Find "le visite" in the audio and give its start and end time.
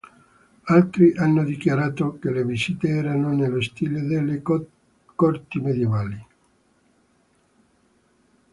2.31-2.87